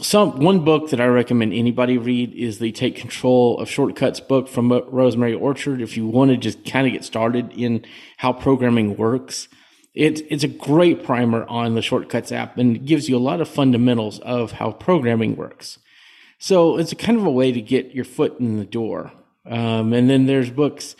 Some 0.00 0.40
one 0.40 0.64
book 0.64 0.88
that 0.88 1.02
I 1.02 1.06
recommend 1.06 1.52
anybody 1.52 1.98
read 1.98 2.32
is 2.32 2.58
the 2.58 2.72
Take 2.72 2.96
Control 2.96 3.58
of 3.58 3.68
Shortcuts 3.68 4.20
book 4.20 4.48
from 4.48 4.72
Rosemary 4.88 5.34
Orchard. 5.34 5.82
If 5.82 5.98
you 5.98 6.06
want 6.06 6.30
to 6.30 6.38
just 6.38 6.64
kind 6.64 6.86
of 6.86 6.94
get 6.94 7.04
started 7.04 7.52
in 7.52 7.84
how 8.16 8.32
programming 8.32 8.96
works, 8.96 9.48
it's 9.94 10.22
it's 10.30 10.44
a 10.44 10.48
great 10.48 11.04
primer 11.04 11.44
on 11.44 11.74
the 11.74 11.82
Shortcuts 11.82 12.32
app 12.32 12.56
and 12.56 12.86
gives 12.86 13.10
you 13.10 13.16
a 13.16 13.18
lot 13.18 13.42
of 13.42 13.48
fundamentals 13.48 14.18
of 14.20 14.52
how 14.52 14.72
programming 14.72 15.36
works. 15.36 15.78
So 16.38 16.78
it's 16.78 16.92
a 16.92 16.96
kind 16.96 17.18
of 17.18 17.24
a 17.24 17.30
way 17.30 17.52
to 17.52 17.60
get 17.60 17.94
your 17.94 18.04
foot 18.04 18.38
in 18.40 18.58
the 18.58 18.64
door. 18.64 19.12
Um, 19.46 19.92
and 19.92 20.10
then 20.10 20.26
there's 20.26 20.50
books 20.50 20.96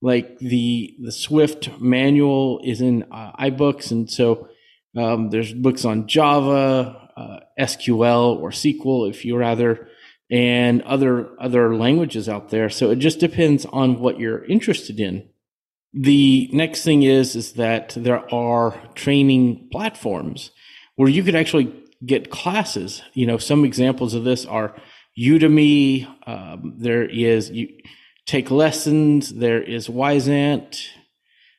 like 0.00 0.38
the 0.38 0.96
the 1.02 1.12
Swift 1.12 1.80
manual 1.80 2.60
is 2.62 2.80
in 2.80 3.04
uh, 3.10 3.32
iBooks, 3.40 3.90
and 3.90 4.08
so 4.08 4.48
um, 4.96 5.30
there's 5.30 5.52
books 5.52 5.84
on 5.84 6.06
Java, 6.06 7.10
uh, 7.16 7.40
SQL, 7.58 8.38
or 8.38 8.50
SQL, 8.50 9.10
if 9.10 9.24
you 9.24 9.36
rather, 9.36 9.88
and 10.30 10.82
other 10.82 11.28
other 11.40 11.74
languages 11.74 12.28
out 12.28 12.50
there. 12.50 12.70
So 12.70 12.90
it 12.90 12.96
just 12.96 13.18
depends 13.18 13.66
on 13.66 13.98
what 13.98 14.20
you're 14.20 14.44
interested 14.44 15.00
in. 15.00 15.28
The 15.92 16.48
next 16.52 16.84
thing 16.84 17.02
is 17.02 17.34
is 17.34 17.54
that 17.54 17.94
there 17.96 18.32
are 18.32 18.80
training 18.94 19.68
platforms 19.72 20.52
where 20.96 21.08
you 21.08 21.24
could 21.24 21.34
actually 21.34 21.72
get 22.04 22.30
classes. 22.30 23.02
You 23.14 23.26
know, 23.26 23.38
some 23.38 23.64
examples 23.64 24.14
of 24.14 24.24
this 24.24 24.46
are 24.46 24.74
Udemy. 25.18 26.06
Um, 26.26 26.74
there 26.78 27.04
is 27.04 27.50
you 27.50 27.68
take 28.26 28.50
lessons. 28.50 29.34
There 29.34 29.62
is 29.62 29.88
Wyzant. 29.88 30.86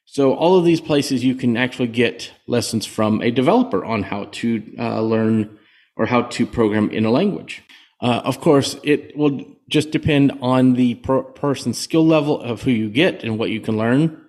So 0.06 0.34
all 0.34 0.58
of 0.58 0.66
these 0.66 0.82
places 0.82 1.24
you 1.24 1.36
can 1.36 1.56
actually 1.56 1.88
get 1.88 2.32
lessons 2.48 2.86
from 2.86 3.22
a 3.22 3.30
developer 3.30 3.86
on 3.86 4.04
how 4.04 4.26
to 4.32 4.64
uh, 4.80 5.02
learn 5.02 5.60
or 5.96 6.08
how 6.08 6.24
to 6.24 6.48
program 6.48 6.90
in 6.90 7.06
a 7.06 7.12
language. 7.12 7.62
Uh, 8.02 8.22
of 8.24 8.40
course, 8.40 8.78
it 8.84 9.16
will 9.16 9.44
just 9.68 9.92
depend 9.92 10.32
on 10.42 10.74
the 10.74 10.96
per- 10.96 11.22
person's 11.22 11.78
skill 11.78 12.06
level 12.06 12.42
of 12.42 12.64
who 12.64 12.72
you 12.72 12.90
get 12.90 13.24
and 13.24 13.38
what 13.38 13.50
you 13.50 13.60
can 13.60 13.78
learn. 13.78 14.26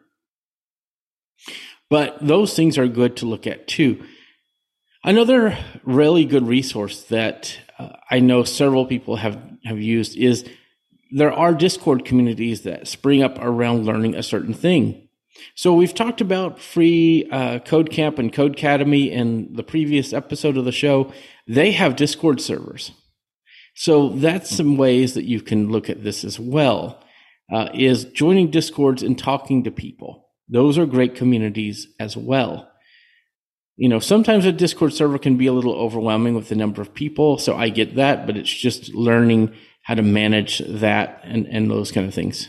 But 1.88 2.18
those 2.20 2.54
things 2.54 2.76
are 2.76 2.86
good 2.86 3.16
to 3.16 3.26
look 3.26 3.46
at 3.46 3.66
too. 3.66 4.04
Another 5.02 5.56
really 5.82 6.26
good 6.26 6.46
resource 6.46 7.04
that 7.04 7.58
uh, 7.78 7.88
I 8.10 8.20
know 8.20 8.44
several 8.44 8.84
people 8.84 9.16
have, 9.16 9.40
have 9.64 9.80
used 9.80 10.14
is 10.14 10.44
there 11.10 11.32
are 11.32 11.54
Discord 11.54 12.04
communities 12.04 12.62
that 12.62 12.86
spring 12.86 13.22
up 13.22 13.38
around 13.40 13.86
learning 13.86 14.14
a 14.14 14.22
certain 14.22 14.52
thing. 14.52 15.08
So 15.54 15.72
we've 15.72 15.94
talked 15.94 16.20
about 16.20 16.60
free 16.60 17.26
uh, 17.32 17.60
Code 17.60 17.90
Camp 17.90 18.18
and 18.18 18.30
Codecademy 18.30 19.10
in 19.10 19.54
the 19.54 19.62
previous 19.62 20.12
episode 20.12 20.58
of 20.58 20.66
the 20.66 20.72
show. 20.72 21.10
They 21.48 21.72
have 21.72 21.96
Discord 21.96 22.42
servers. 22.42 22.92
So 23.74 24.10
that's 24.10 24.54
some 24.54 24.76
ways 24.76 25.14
that 25.14 25.24
you 25.24 25.40
can 25.40 25.70
look 25.70 25.88
at 25.88 26.04
this 26.04 26.24
as 26.24 26.38
well. 26.38 27.02
Uh, 27.50 27.70
is 27.72 28.04
joining 28.04 28.50
discords 28.50 29.02
and 29.02 29.18
talking 29.18 29.64
to 29.64 29.70
people. 29.70 30.28
Those 30.46 30.76
are 30.76 30.84
great 30.84 31.14
communities 31.14 31.88
as 31.98 32.18
well 32.18 32.69
you 33.80 33.88
know, 33.88 33.98
sometimes 33.98 34.44
a 34.44 34.52
Discord 34.52 34.92
server 34.92 35.18
can 35.18 35.38
be 35.38 35.46
a 35.46 35.54
little 35.54 35.72
overwhelming 35.72 36.34
with 36.34 36.50
the 36.50 36.54
number 36.54 36.82
of 36.82 36.92
people. 36.92 37.38
So 37.38 37.56
I 37.56 37.70
get 37.70 37.96
that, 37.96 38.26
but 38.26 38.36
it's 38.36 38.52
just 38.52 38.94
learning 38.94 39.54
how 39.84 39.94
to 39.94 40.02
manage 40.02 40.58
that 40.58 41.22
and, 41.24 41.46
and 41.46 41.70
those 41.70 41.90
kind 41.90 42.06
of 42.06 42.12
things. 42.12 42.46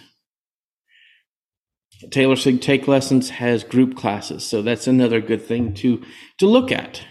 Taylor 2.10 2.36
Sig 2.36 2.60
Take 2.60 2.86
Lessons 2.86 3.30
has 3.30 3.64
group 3.64 3.96
classes, 3.96 4.44
so 4.44 4.62
that's 4.62 4.88
another 4.88 5.22
good 5.22 5.42
thing 5.42 5.74
to 5.76 6.04
to 6.40 6.48
look 6.48 6.70
at. 6.70 7.06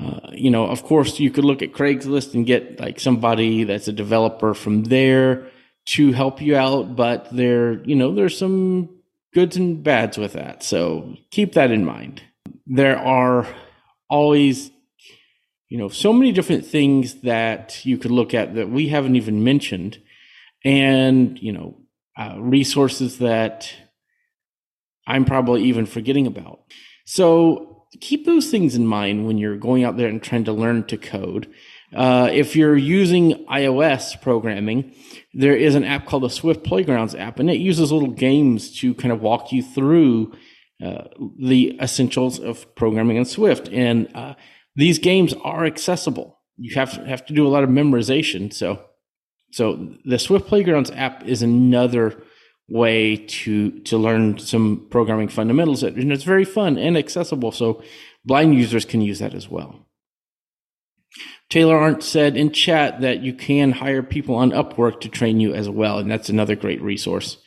Uh, 0.00 0.30
you 0.34 0.50
know, 0.50 0.66
of 0.66 0.84
course, 0.84 1.18
you 1.18 1.32
could 1.32 1.44
look 1.44 1.62
at 1.62 1.72
Craigslist 1.72 2.32
and 2.32 2.46
get 2.46 2.78
like 2.78 3.00
somebody 3.00 3.64
that's 3.64 3.88
a 3.88 3.92
developer 3.92 4.54
from 4.54 4.84
there 4.84 5.48
to 5.86 6.12
help 6.12 6.40
you 6.40 6.54
out, 6.54 6.94
but 6.94 7.26
there, 7.32 7.82
you 7.84 7.96
know, 7.96 8.14
there's 8.14 8.38
some 8.38 8.97
goods 9.34 9.56
and 9.56 9.82
bads 9.82 10.16
with 10.18 10.32
that. 10.32 10.62
So 10.62 11.16
keep 11.30 11.52
that 11.52 11.70
in 11.70 11.84
mind. 11.84 12.22
There 12.66 12.98
are 12.98 13.46
always, 14.08 14.70
you 15.68 15.78
know, 15.78 15.88
so 15.88 16.12
many 16.12 16.32
different 16.32 16.64
things 16.64 17.20
that 17.22 17.84
you 17.84 17.98
could 17.98 18.10
look 18.10 18.34
at 18.34 18.54
that 18.54 18.70
we 18.70 18.88
haven't 18.88 19.16
even 19.16 19.44
mentioned, 19.44 20.00
and, 20.64 21.38
you 21.40 21.52
know, 21.52 21.76
uh, 22.16 22.36
resources 22.38 23.18
that 23.18 23.72
I'm 25.06 25.24
probably 25.24 25.64
even 25.64 25.86
forgetting 25.86 26.26
about. 26.26 26.60
So 27.04 27.86
keep 28.00 28.26
those 28.26 28.50
things 28.50 28.74
in 28.74 28.86
mind 28.86 29.26
when 29.26 29.38
you're 29.38 29.56
going 29.56 29.84
out 29.84 29.96
there 29.96 30.08
and 30.08 30.22
trying 30.22 30.44
to 30.44 30.52
learn 30.52 30.84
to 30.84 30.96
code. 30.96 31.48
Uh, 31.94 32.28
if 32.30 32.54
you're 32.54 32.76
using 32.76 33.46
iOS 33.46 34.20
programming, 34.20 34.94
there 35.32 35.56
is 35.56 35.74
an 35.74 35.84
app 35.84 36.06
called 36.06 36.22
the 36.22 36.30
Swift 36.30 36.62
Playgrounds 36.62 37.14
app, 37.14 37.38
and 37.38 37.50
it 37.50 37.58
uses 37.58 37.90
little 37.90 38.10
games 38.10 38.78
to 38.80 38.94
kind 38.94 39.12
of 39.12 39.22
walk 39.22 39.52
you 39.52 39.62
through 39.62 40.32
uh, 40.82 41.04
the 41.38 41.78
essentials 41.80 42.38
of 42.38 42.74
programming 42.74 43.16
in 43.16 43.24
Swift. 43.24 43.68
And 43.70 44.14
uh, 44.14 44.34
these 44.76 44.98
games 44.98 45.34
are 45.42 45.64
accessible. 45.64 46.38
You 46.56 46.74
have 46.74 46.92
to 46.94 47.04
have 47.06 47.24
to 47.26 47.32
do 47.32 47.46
a 47.46 47.48
lot 47.48 47.64
of 47.64 47.70
memorization. 47.70 48.52
So, 48.52 48.84
so 49.50 49.94
the 50.04 50.18
Swift 50.18 50.46
Playgrounds 50.46 50.90
app 50.90 51.26
is 51.26 51.42
another 51.42 52.22
way 52.68 53.16
to 53.16 53.80
to 53.80 53.96
learn 53.96 54.38
some 54.38 54.86
programming 54.90 55.28
fundamentals, 55.28 55.82
and 55.82 56.12
it's 56.12 56.24
very 56.24 56.44
fun 56.44 56.76
and 56.76 56.98
accessible. 56.98 57.50
So, 57.50 57.82
blind 58.24 58.54
users 58.54 58.84
can 58.84 59.00
use 59.00 59.20
that 59.20 59.34
as 59.34 59.48
well. 59.48 59.87
Taylor 61.48 61.76
Arndt 61.76 62.02
said 62.02 62.36
in 62.36 62.52
chat 62.52 63.00
that 63.00 63.22
you 63.22 63.32
can 63.32 63.72
hire 63.72 64.02
people 64.02 64.34
on 64.34 64.50
Upwork 64.50 65.00
to 65.00 65.08
train 65.08 65.40
you 65.40 65.54
as 65.54 65.68
well, 65.68 65.98
and 65.98 66.10
that's 66.10 66.28
another 66.28 66.56
great 66.56 66.82
resource. 66.82 67.38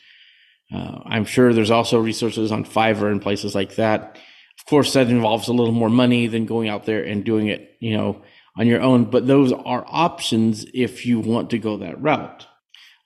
Uh, 0.74 1.00
I'm 1.04 1.24
sure 1.24 1.52
there's 1.52 1.70
also 1.70 2.00
resources 2.00 2.50
on 2.50 2.64
Fiverr 2.64 3.10
and 3.10 3.22
places 3.22 3.54
like 3.54 3.76
that. 3.76 4.18
Of 4.58 4.66
course, 4.66 4.92
that 4.94 5.08
involves 5.08 5.48
a 5.48 5.52
little 5.52 5.74
more 5.74 5.90
money 5.90 6.26
than 6.26 6.46
going 6.46 6.68
out 6.68 6.86
there 6.86 7.04
and 7.04 7.24
doing 7.24 7.48
it, 7.48 7.76
you 7.80 7.96
know, 7.96 8.22
on 8.56 8.66
your 8.66 8.80
own. 8.80 9.04
But 9.04 9.26
those 9.26 9.52
are 9.52 9.84
options 9.86 10.64
if 10.72 11.04
you 11.04 11.20
want 11.20 11.50
to 11.50 11.58
go 11.58 11.78
that 11.78 12.00
route. 12.00 12.46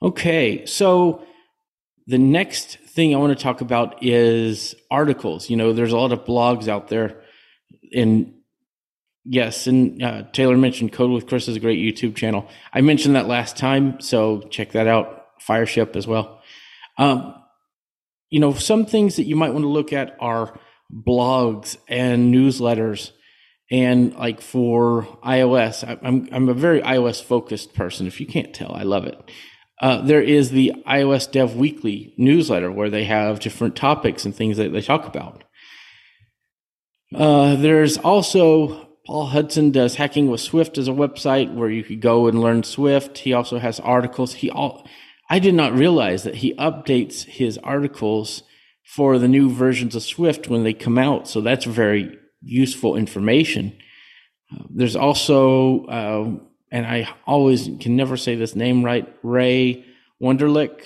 Okay, 0.02 0.66
so 0.66 1.24
the 2.06 2.18
next 2.18 2.78
thing 2.78 3.14
I 3.14 3.18
want 3.18 3.36
to 3.36 3.42
talk 3.42 3.60
about 3.60 4.02
is 4.02 4.74
articles. 4.90 5.50
You 5.50 5.56
know, 5.56 5.72
there's 5.72 5.92
a 5.92 5.98
lot 5.98 6.12
of 6.12 6.24
blogs 6.24 6.68
out 6.68 6.88
there, 6.88 7.22
and 7.94 8.32
Yes, 9.28 9.66
and 9.66 10.00
uh, 10.02 10.22
Taylor 10.32 10.56
mentioned 10.56 10.92
Code 10.92 11.10
with 11.10 11.26
Chris 11.26 11.48
is 11.48 11.56
a 11.56 11.60
great 11.60 11.80
YouTube 11.80 12.14
channel. 12.14 12.48
I 12.72 12.80
mentioned 12.80 13.16
that 13.16 13.26
last 13.26 13.56
time, 13.56 14.00
so 14.00 14.42
check 14.50 14.72
that 14.72 14.86
out. 14.86 15.24
Fireship 15.40 15.96
as 15.96 16.06
well. 16.06 16.40
Um, 16.96 17.34
you 18.30 18.38
know, 18.38 18.54
some 18.54 18.86
things 18.86 19.16
that 19.16 19.24
you 19.24 19.34
might 19.34 19.52
want 19.52 19.64
to 19.64 19.68
look 19.68 19.92
at 19.92 20.16
are 20.20 20.58
blogs 20.92 21.76
and 21.88 22.32
newsletters, 22.32 23.10
and 23.68 24.14
like 24.14 24.40
for 24.40 25.02
iOS, 25.24 25.82
I, 25.82 25.98
I'm 26.06 26.28
I'm 26.30 26.48
a 26.48 26.54
very 26.54 26.80
iOS 26.82 27.20
focused 27.20 27.74
person. 27.74 28.06
If 28.06 28.20
you 28.20 28.26
can't 28.26 28.54
tell, 28.54 28.72
I 28.72 28.84
love 28.84 29.06
it. 29.06 29.18
Uh, 29.80 30.02
there 30.02 30.22
is 30.22 30.50
the 30.50 30.72
iOS 30.86 31.30
Dev 31.30 31.56
Weekly 31.56 32.14
newsletter 32.16 32.70
where 32.70 32.90
they 32.90 33.04
have 33.04 33.40
different 33.40 33.74
topics 33.74 34.24
and 34.24 34.34
things 34.34 34.56
that 34.56 34.72
they 34.72 34.80
talk 34.80 35.04
about. 35.06 35.42
Uh, 37.14 37.56
there's 37.56 37.98
also 37.98 38.85
Paul 39.06 39.26
Hudson 39.26 39.70
does 39.70 39.94
Hacking 39.94 40.28
with 40.28 40.40
Swift 40.40 40.76
as 40.78 40.88
a 40.88 40.92
website 40.92 41.54
where 41.54 41.70
you 41.70 41.84
could 41.84 42.00
go 42.00 42.26
and 42.26 42.40
learn 42.40 42.64
Swift. 42.64 43.18
He 43.18 43.32
also 43.32 43.58
has 43.58 43.78
articles. 43.78 44.34
He 44.34 44.50
all 44.50 44.84
I 45.30 45.38
did 45.38 45.54
not 45.54 45.72
realize 45.72 46.24
that 46.24 46.36
he 46.36 46.54
updates 46.54 47.24
his 47.24 47.56
articles 47.58 48.42
for 48.84 49.18
the 49.18 49.28
new 49.28 49.48
versions 49.48 49.94
of 49.94 50.02
Swift 50.02 50.48
when 50.48 50.64
they 50.64 50.72
come 50.72 50.98
out. 50.98 51.28
So 51.28 51.40
that's 51.40 51.64
very 51.64 52.18
useful 52.42 52.96
information. 52.96 53.76
Uh, 54.52 54.64
there's 54.70 54.96
also, 54.96 55.84
uh, 55.86 56.30
and 56.70 56.86
I 56.86 57.08
always 57.26 57.68
can 57.80 57.96
never 57.96 58.16
say 58.16 58.34
this 58.36 58.54
name 58.54 58.84
right, 58.84 59.12
Ray 59.22 59.84
Wenderlich, 60.22 60.82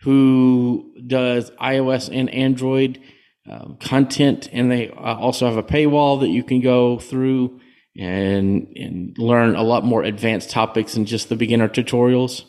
who 0.00 0.94
does 1.06 1.50
iOS 1.52 2.10
and 2.12 2.28
Android 2.30 3.00
um, 3.48 3.78
content, 3.80 4.48
and 4.52 4.70
they 4.70 4.90
uh, 4.90 5.16
also 5.16 5.46
have 5.46 5.56
a 5.56 5.62
paywall 5.62 6.20
that 6.20 6.28
you 6.28 6.42
can 6.42 6.60
go 6.60 6.98
through 6.98 7.60
and 7.96 8.68
and 8.76 9.16
learn 9.18 9.56
a 9.56 9.62
lot 9.62 9.84
more 9.84 10.02
advanced 10.02 10.50
topics 10.50 10.94
than 10.94 11.04
just 11.04 11.28
the 11.28 11.36
beginner 11.36 11.68
tutorials. 11.68 12.44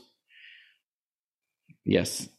Yes, 1.85 2.29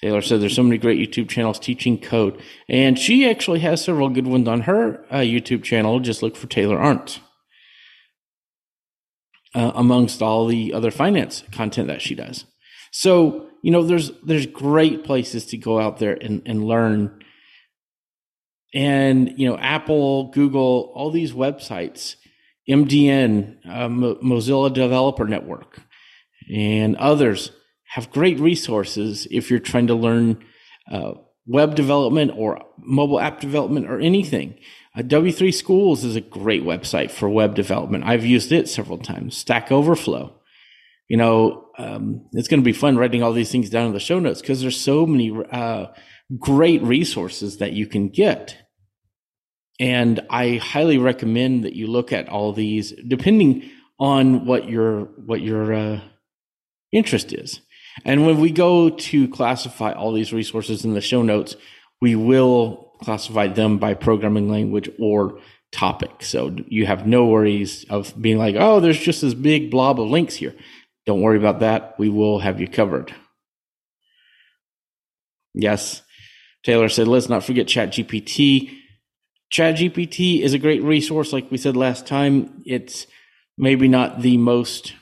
Taylor 0.00 0.22
said 0.22 0.40
there's 0.40 0.56
so 0.56 0.62
many 0.62 0.78
great 0.78 0.98
YouTube 0.98 1.28
channels 1.28 1.58
teaching 1.58 1.98
code, 2.00 2.40
and 2.68 2.98
she 2.98 3.28
actually 3.28 3.60
has 3.60 3.84
several 3.84 4.08
good 4.08 4.26
ones 4.26 4.48
on 4.48 4.62
her 4.62 5.04
uh, 5.10 5.18
YouTube 5.18 5.62
channel. 5.62 6.00
Just 6.00 6.22
look 6.22 6.36
for 6.36 6.46
Taylor 6.46 6.78
Arndt. 6.78 7.20
Uh, 9.54 9.72
amongst 9.74 10.20
all 10.20 10.46
the 10.46 10.74
other 10.74 10.90
finance 10.90 11.42
content 11.50 11.88
that 11.88 12.02
she 12.02 12.14
does. 12.14 12.44
So, 12.90 13.46
you 13.62 13.70
know, 13.70 13.82
there's 13.82 14.10
there's 14.22 14.44
great 14.44 15.02
places 15.02 15.46
to 15.46 15.56
go 15.56 15.80
out 15.80 15.98
there 15.98 16.12
and, 16.12 16.42
and 16.44 16.62
learn 16.62 17.24
and 18.76 19.32
you 19.38 19.48
know 19.48 19.56
apple 19.58 20.30
google 20.32 20.92
all 20.94 21.10
these 21.10 21.32
websites 21.32 22.16
mdn 22.68 23.56
uh, 23.68 23.88
Mo- 23.88 24.16
mozilla 24.16 24.72
developer 24.72 25.24
network 25.24 25.80
and 26.54 26.96
others 26.96 27.50
have 27.86 28.10
great 28.10 28.38
resources 28.38 29.26
if 29.30 29.50
you're 29.50 29.58
trying 29.58 29.86
to 29.86 29.94
learn 29.94 30.44
uh, 30.90 31.12
web 31.46 31.74
development 31.74 32.32
or 32.36 32.62
mobile 32.78 33.20
app 33.20 33.40
development 33.40 33.86
or 33.88 34.00
anything. 34.00 34.58
Uh, 34.96 35.02
w3 35.02 35.52
schools 35.54 36.04
is 36.04 36.16
a 36.16 36.20
great 36.20 36.62
website 36.62 37.10
for 37.10 37.28
web 37.28 37.54
development. 37.54 38.04
I've 38.04 38.24
used 38.24 38.52
it 38.52 38.68
several 38.68 38.98
times. 38.98 39.36
Stack 39.36 39.70
overflow. 39.70 40.38
You 41.08 41.16
know 41.16 41.68
um, 41.78 42.26
it's 42.32 42.48
going 42.48 42.60
to 42.60 42.64
be 42.64 42.72
fun 42.72 42.96
writing 42.96 43.22
all 43.22 43.32
these 43.32 43.52
things 43.52 43.70
down 43.70 43.86
in 43.86 43.92
the 43.92 44.00
show 44.00 44.18
notes 44.18 44.40
because 44.40 44.60
there's 44.60 44.80
so 44.80 45.06
many 45.06 45.32
uh, 45.52 45.86
great 46.38 46.82
resources 46.82 47.58
that 47.58 47.72
you 47.72 47.86
can 47.86 48.08
get. 48.08 48.56
And 49.78 50.20
I 50.30 50.56
highly 50.56 50.98
recommend 50.98 51.64
that 51.64 51.74
you 51.74 51.86
look 51.86 52.12
at 52.12 52.28
all 52.28 52.52
these, 52.52 52.92
depending 53.06 53.70
on 53.98 54.46
what 54.46 54.68
your 54.68 55.04
what 55.04 55.40
your 55.40 55.72
uh, 55.72 56.00
interest 56.92 57.32
is. 57.32 57.60
And 58.04 58.26
when 58.26 58.40
we 58.40 58.50
go 58.50 58.90
to 58.90 59.28
classify 59.28 59.92
all 59.92 60.12
these 60.12 60.32
resources 60.32 60.84
in 60.84 60.94
the 60.94 61.00
show 61.00 61.22
notes, 61.22 61.56
we 62.00 62.14
will 62.14 62.92
classify 63.02 63.48
them 63.48 63.78
by 63.78 63.94
programming 63.94 64.50
language 64.50 64.90
or 64.98 65.40
topic. 65.72 66.22
So 66.22 66.56
you 66.68 66.86
have 66.86 67.06
no 67.06 67.26
worries 67.26 67.84
of 67.88 68.20
being 68.20 68.38
like, 68.38 68.56
oh, 68.58 68.80
there's 68.80 68.98
just 68.98 69.22
this 69.22 69.34
big 69.34 69.70
blob 69.70 70.00
of 70.00 70.08
links 70.08 70.34
here. 70.34 70.54
Don't 71.06 71.22
worry 71.22 71.38
about 71.38 71.60
that. 71.60 71.98
We 71.98 72.08
will 72.08 72.38
have 72.40 72.60
you 72.60 72.68
covered. 72.68 73.14
Yes, 75.54 76.02
Taylor 76.64 76.88
said, 76.88 77.08
let's 77.08 77.28
not 77.28 77.44
forget 77.44 77.66
ChatGPT. 77.66 78.76
ChatGPT 79.56 80.42
is 80.42 80.52
a 80.52 80.58
great 80.58 80.82
resource. 80.82 81.32
Like 81.32 81.50
we 81.50 81.56
said 81.56 81.76
last 81.76 82.06
time, 82.06 82.62
it's 82.66 83.06
maybe 83.56 83.88
not 83.88 84.20
the 84.20 84.36
most, 84.36 84.92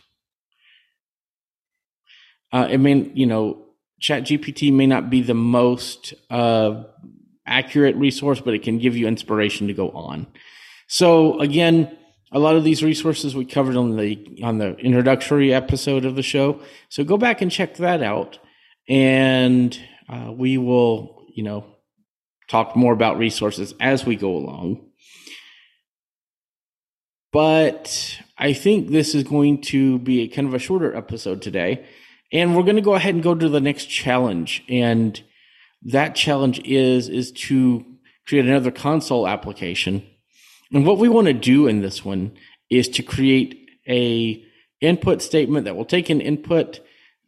uh, 2.52 2.68
I 2.70 2.76
mean, 2.76 3.10
you 3.14 3.26
know, 3.26 3.64
ChatGPT 4.00 4.72
may 4.72 4.86
not 4.86 5.10
be 5.10 5.22
the 5.22 5.34
most 5.34 6.14
uh, 6.30 6.84
accurate 7.44 7.96
resource, 7.96 8.40
but 8.40 8.54
it 8.54 8.62
can 8.62 8.78
give 8.78 8.96
you 8.96 9.08
inspiration 9.08 9.66
to 9.66 9.74
go 9.74 9.90
on. 9.90 10.28
So 10.86 11.40
again, 11.40 11.98
a 12.30 12.38
lot 12.38 12.54
of 12.54 12.62
these 12.62 12.84
resources 12.84 13.34
we 13.34 13.44
covered 13.44 13.74
on 13.74 13.96
the 13.96 14.40
on 14.44 14.58
the 14.58 14.76
introductory 14.76 15.52
episode 15.52 16.04
of 16.04 16.14
the 16.14 16.22
show. 16.22 16.60
So 16.90 17.02
go 17.02 17.16
back 17.16 17.40
and 17.40 17.50
check 17.50 17.76
that 17.76 18.02
out, 18.02 18.38
and 18.88 19.76
uh, 20.08 20.30
we 20.32 20.58
will 20.58 21.24
you 21.34 21.42
know, 21.42 21.66
talk 22.54 22.76
more 22.76 22.92
about 22.92 23.18
resources 23.18 23.74
as 23.80 24.06
we 24.06 24.14
go 24.14 24.36
along. 24.36 24.80
But 27.32 28.20
I 28.38 28.52
think 28.52 28.90
this 28.90 29.12
is 29.12 29.24
going 29.24 29.62
to 29.62 29.98
be 29.98 30.20
a 30.20 30.28
kind 30.28 30.46
of 30.46 30.54
a 30.54 30.60
shorter 30.60 30.94
episode 30.94 31.42
today. 31.42 31.84
And 32.32 32.54
we're 32.54 32.62
going 32.62 32.76
to 32.76 32.82
go 32.82 32.94
ahead 32.94 33.14
and 33.14 33.24
go 33.24 33.34
to 33.34 33.48
the 33.48 33.60
next 33.60 33.86
challenge. 33.86 34.62
And 34.68 35.20
that 35.82 36.14
challenge 36.14 36.60
is, 36.64 37.08
is 37.08 37.32
to 37.32 37.84
create 38.24 38.46
another 38.46 38.70
console 38.70 39.26
application. 39.26 40.06
And 40.72 40.86
what 40.86 40.98
we 40.98 41.08
want 41.08 41.26
to 41.26 41.32
do 41.32 41.66
in 41.66 41.82
this 41.82 42.04
one 42.04 42.36
is 42.70 42.88
to 42.90 43.02
create 43.02 43.68
a 43.88 44.44
input 44.80 45.22
statement 45.22 45.64
that 45.64 45.74
will 45.74 45.84
take 45.84 46.08
an 46.08 46.20
input 46.20 46.78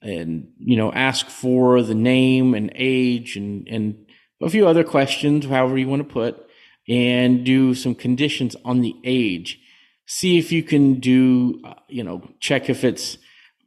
and 0.03 0.53
you 0.59 0.77
know 0.77 0.93
ask 0.93 1.27
for 1.27 1.83
the 1.83 1.95
name 1.95 2.55
and 2.55 2.71
age 2.75 3.37
and 3.37 3.67
and 3.67 4.06
a 4.40 4.51
few 4.51 4.66
other 4.66 4.85
questions 4.85 5.46
however 5.46 5.79
you 5.79 5.88
want 5.88 6.07
to 6.07 6.12
put 6.12 6.46
and 6.88 7.44
do 7.44 7.75
some 7.75 7.94
conditions 7.94 8.55
on 8.64 8.81
the 8.81 8.94
age. 9.05 9.61
See 10.07 10.38
if 10.38 10.53
you 10.53 10.62
can 10.62 11.01
do 11.01 11.61
uh, 11.64 11.75
you 11.88 12.05
know 12.05 12.29
check 12.40 12.70
if 12.70 12.85
it's 12.85 13.18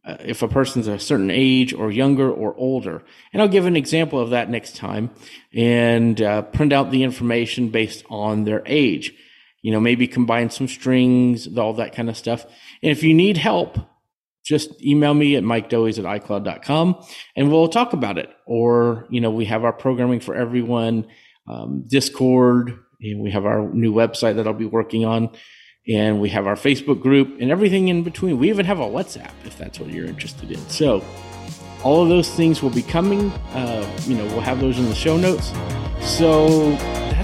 uh, 0.06 0.18
if 0.24 0.42
a 0.42 0.48
person's 0.48 0.88
a 0.88 0.98
certain 0.98 1.30
age 1.30 1.74
or 1.74 1.92
younger 1.92 2.32
or 2.32 2.56
older. 2.56 3.04
And 3.34 3.42
i'll 3.42 3.50
give 3.50 3.66
an 3.66 3.76
example 3.76 4.20
of 4.20 4.30
that 4.30 4.50
next 4.50 4.76
time 4.76 5.10
and 5.54 6.22
uh, 6.22 6.44
print 6.44 6.72
out 6.72 6.92
the 6.92 7.04
information 7.04 7.70
based 7.70 8.06
on 8.10 8.46
their 8.46 8.64
age. 8.66 9.14
You 9.62 9.74
know 9.74 9.82
maybe 9.82 10.08
combine 10.08 10.50
some 10.50 10.68
strings 10.68 11.58
all 11.58 11.74
that 11.74 11.94
kind 11.94 12.10
of 12.10 12.16
stuff. 12.16 12.46
And 12.82 12.92
if 12.92 13.04
you 13.04 13.14
need 13.14 13.38
help 13.38 13.80
just 14.44 14.84
email 14.84 15.14
me 15.14 15.36
at 15.36 15.44
mikedoise 15.44 16.00
at 16.00 16.06
icloud.com 16.06 17.04
and 17.36 17.52
we'll 17.52 17.68
talk 17.68 17.94
about 17.94 18.18
it. 18.18 18.30
Or, 18.46 19.06
you 19.10 19.22
know, 19.22 19.32
we 19.32 19.46
have 19.46 19.64
our 19.64 19.74
programming 19.74 20.20
for 20.20 20.36
everyone, 20.36 21.08
um, 21.48 21.86
Discord, 21.88 22.80
and 23.02 23.22
we 23.22 23.32
have 23.32 23.46
our 23.46 23.70
new 23.74 23.94
website 23.94 24.36
that 24.36 24.48
I'll 24.48 24.54
be 24.54 24.66
working 24.66 25.06
on. 25.06 25.30
And 25.88 26.20
we 26.20 26.30
have 26.30 26.46
our 26.46 26.56
Facebook 26.56 27.02
group 27.02 27.40
and 27.40 27.50
everything 27.52 27.88
in 27.88 28.04
between. 28.04 28.38
We 28.38 28.50
even 28.50 28.66
have 28.66 28.80
a 28.80 28.86
WhatsApp 28.86 29.32
if 29.46 29.58
that's 29.58 29.80
what 29.80 29.90
you're 29.90 30.06
interested 30.06 30.52
in. 30.52 30.60
So, 30.70 31.04
all 31.84 32.04
of 32.04 32.10
those 32.10 32.30
things 32.30 32.62
will 32.62 32.70
be 32.70 32.84
coming. 32.84 33.32
Uh, 33.54 33.90
you 34.06 34.16
know, 34.16 34.26
we'll 34.26 34.42
have 34.42 34.60
those 34.60 34.78
in 34.78 34.86
the 34.90 34.96
show 34.96 35.18
notes. 35.18 35.52
So, 36.02 36.72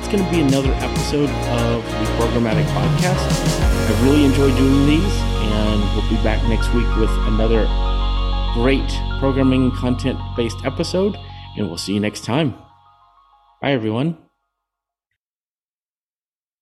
that's 0.05 0.07
going 0.07 0.23
to 0.23 0.31
be 0.31 0.41
another 0.41 0.71
episode 0.73 1.29
of 1.29 1.83
the 1.83 2.05
Programmatic 2.17 2.65
Podcast. 2.65 3.59
I 3.61 4.03
really 4.03 4.25
enjoy 4.25 4.55
doing 4.57 4.87
these 4.87 5.34
and 5.45 5.81
we'll 5.95 6.09
be 6.09 6.21
back 6.23 6.43
next 6.47 6.73
week 6.73 6.87
with 6.97 7.09
another 7.27 7.65
great 8.53 8.89
programming 9.19 9.71
content 9.71 10.19
based 10.35 10.57
episode. 10.65 11.17
And 11.57 11.67
we'll 11.67 11.77
see 11.77 11.93
you 11.93 11.99
next 11.99 12.23
time. 12.23 12.55
Bye, 13.61 13.71
everyone. 13.71 14.24